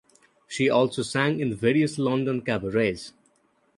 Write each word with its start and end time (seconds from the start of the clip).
She 0.47 0.67
also 0.67 1.03
sang 1.03 1.39
in 1.39 1.53
various 1.53 1.99
London 1.99 2.41
cabarets. 2.41 3.13